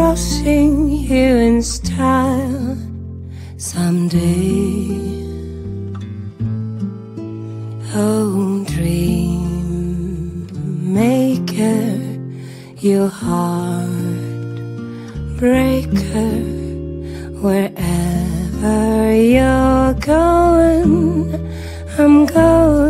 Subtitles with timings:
[0.00, 2.74] crossing you in style
[3.58, 4.88] someday.
[7.94, 10.46] Oh, dream
[10.94, 11.84] maker,
[12.78, 14.56] you heart
[15.36, 16.32] breaker,
[17.44, 21.34] wherever you're going,
[21.98, 22.89] I'm going.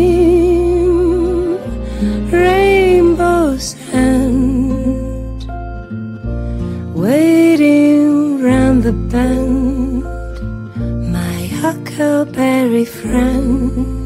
[12.85, 14.00] friend.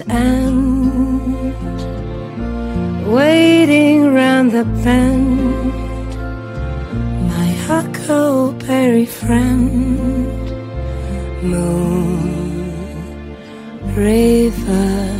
[0.00, 1.84] And end,
[3.06, 5.72] waiting round the bend,
[7.28, 10.50] my huckleberry friend,
[11.42, 12.74] Moon
[13.94, 15.13] River.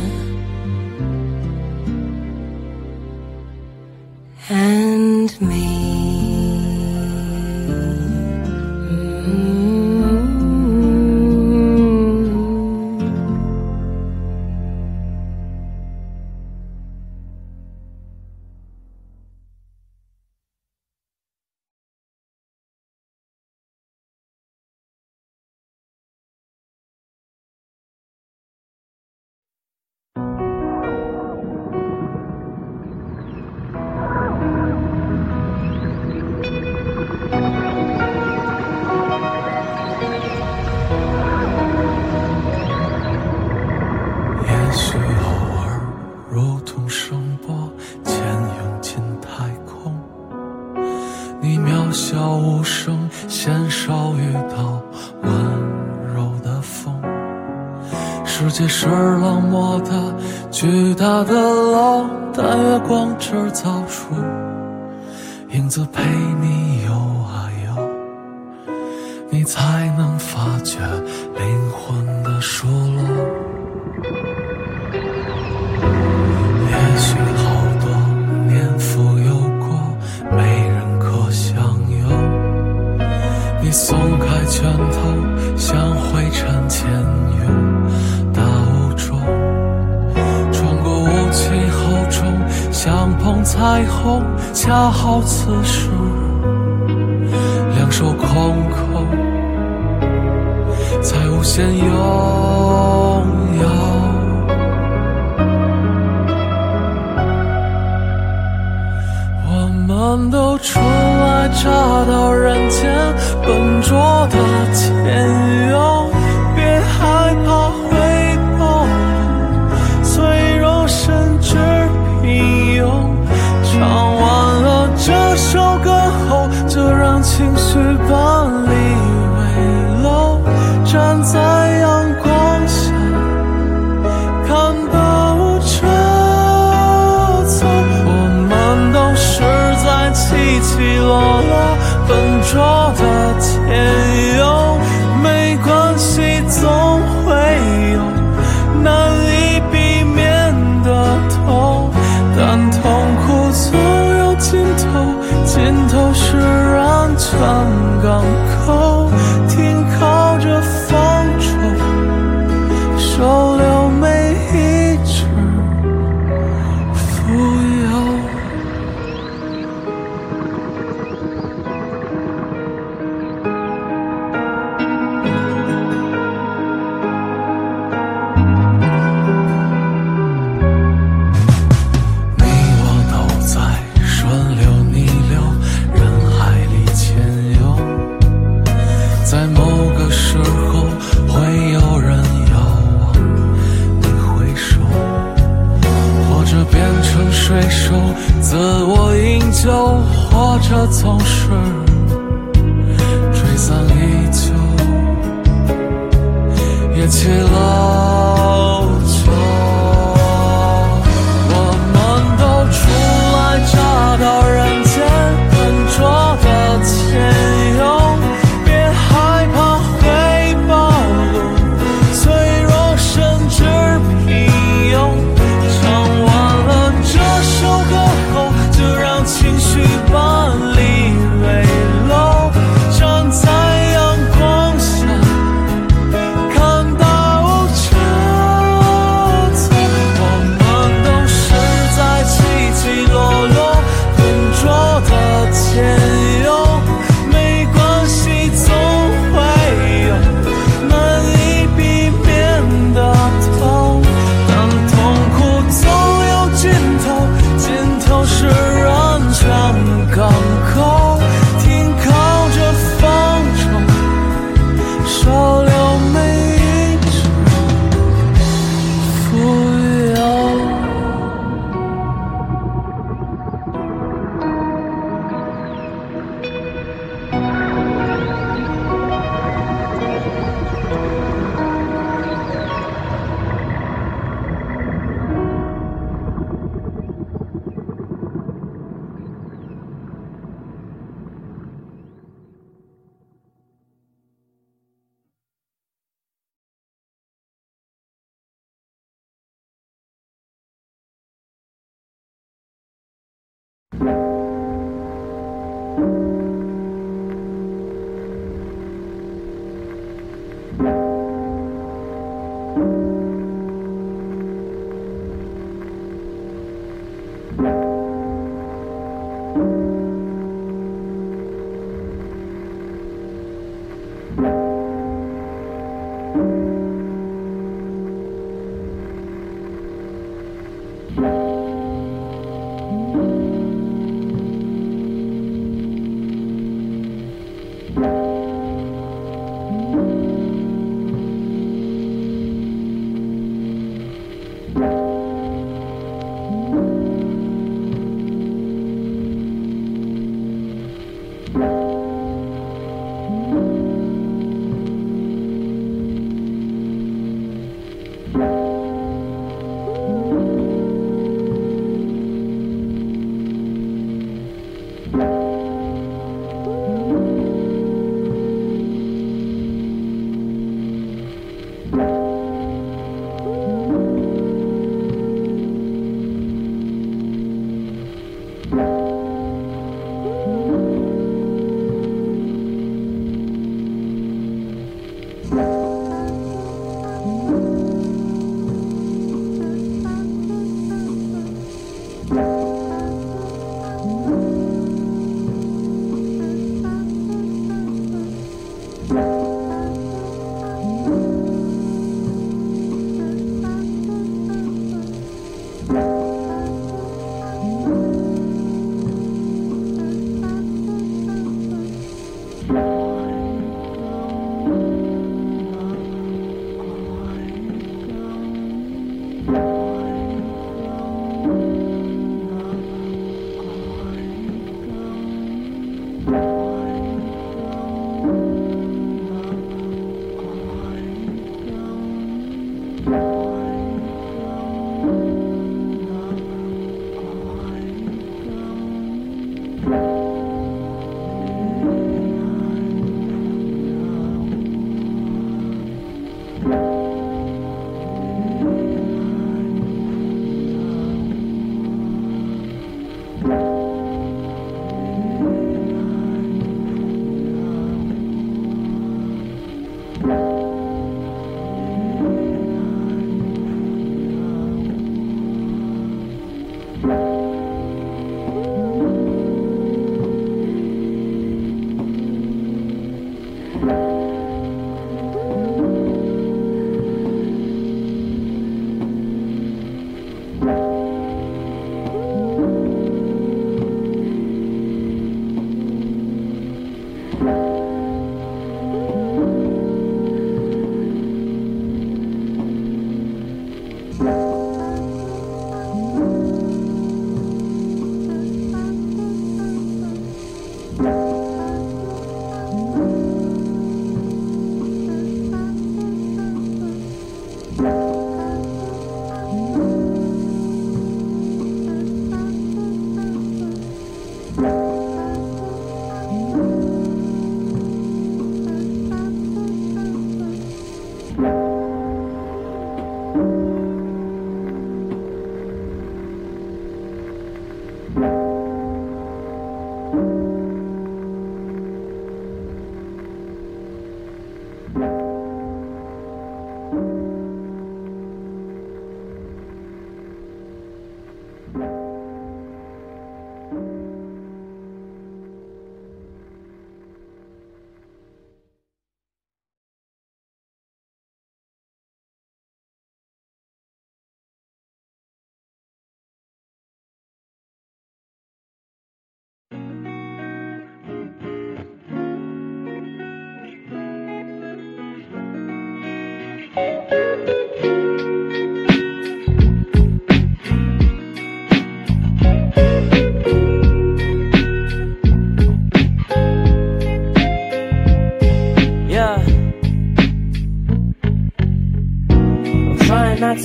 [94.53, 95.84] 恰好此时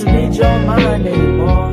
[0.00, 1.72] to read your mind anymore.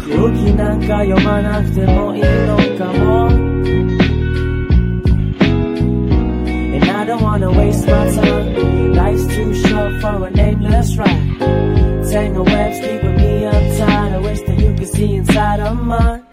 [0.00, 3.28] 空気なんか読まなくてもいいのかも。
[6.74, 8.94] And I don't wanna waste my time.
[8.94, 11.38] Life's too short for a nameless ride.
[12.10, 14.12] Tangle webs keeping me uptight.
[14.12, 16.24] I wish that you could see inside of mine.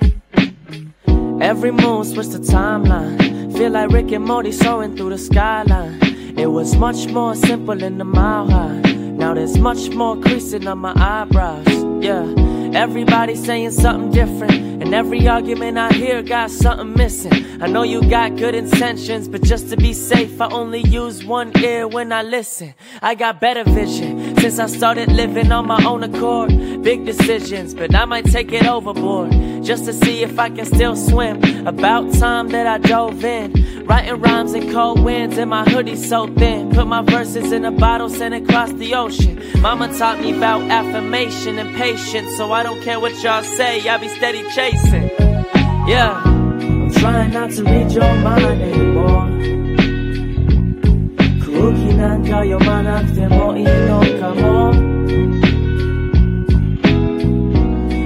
[1.41, 3.17] Every moon switched the timeline.
[3.57, 5.99] Feel like Rick and Morty soaring through the skyline.
[6.37, 8.82] It was much more simple in the mile high.
[9.24, 11.66] Now there's much more creasing on my eyebrows.
[12.04, 12.30] Yeah,
[12.74, 14.82] everybody saying something different.
[14.82, 17.32] And every argument I hear got something missing.
[17.62, 21.58] I know you got good intentions, but just to be safe, I only use one
[21.58, 22.74] ear when I listen.
[23.00, 26.50] I got better vision since I started living on my own accord.
[26.82, 29.30] Big decisions, but I might take it overboard
[29.64, 31.66] just to see if I can still swim.
[31.66, 33.52] About time that I dove in.
[33.85, 36.69] Writing rhymes in cold winds and my hoodie so thin.
[36.71, 39.41] Put my verses in a bottle, sent across the ocean.
[39.61, 43.97] Mama taught me about affirmation and patience, so I don't care what y'all say, I
[43.97, 45.09] be steady chasing.
[45.87, 49.27] Yeah, I'm trying not to read your mind anymore.
[51.59, 54.71] 空気なんか読まなくてもいいのかも。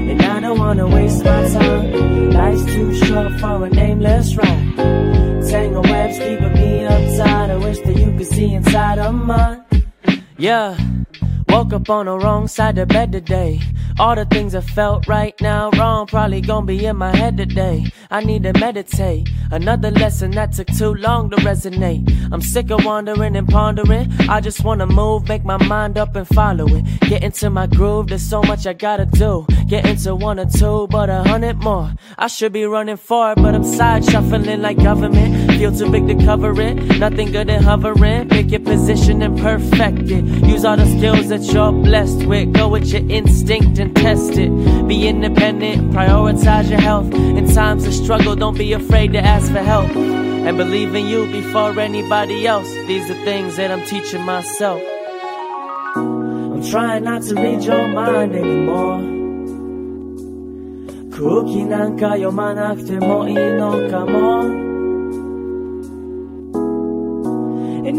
[0.10, 2.32] And I don't wanna waste my time.
[2.32, 5.16] Life's too short for a nameless ride.
[5.49, 7.51] Tangle webs keeping me uptight.
[7.51, 9.63] I wish that you could see inside of mine.
[10.37, 10.77] Yeah,
[11.49, 13.61] woke up on the wrong side of bed today.
[13.99, 17.91] All the things I felt right now wrong probably gonna be in my head today.
[18.11, 19.29] I need to meditate.
[19.51, 22.03] Another lesson that took too long to resonate.
[22.33, 24.13] I'm sick of wandering and pondering.
[24.29, 26.85] I just wanna move, make my mind up and follow it.
[27.01, 29.47] Get into my groove, there's so much I gotta do.
[29.67, 31.93] Get into one or two, but a hundred more.
[32.17, 35.53] I should be running for it, but I'm side shuffling like government.
[35.59, 36.75] Feel too big to cover it.
[36.99, 38.29] Nothing good in hovering.
[38.29, 40.25] Pick your position and perfect it.
[40.47, 42.54] Use all the skills that you're blessed with.
[42.54, 44.50] Go with your instinct and test it.
[44.88, 47.13] Be independent, prioritize your health.
[47.13, 49.89] In times of struggle, don't be afraid to ask for help.
[49.96, 52.69] And believe in you before anybody else.
[52.88, 54.82] These are things that I'm teaching myself.
[55.96, 59.13] I'm trying not to read your mind anymore.
[61.13, 64.66] 空気なんか読まなくてもいいのかも。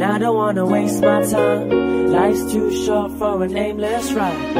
[0.01, 2.07] And I don't wanna waste my time.
[2.09, 4.53] Life's too short for an aimless ride.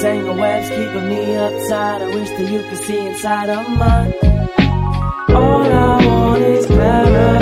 [0.00, 2.00] Tangle webs keeping me uptight.
[2.00, 4.14] I wish that you could see inside of mine.
[5.28, 7.41] All I want is clarity.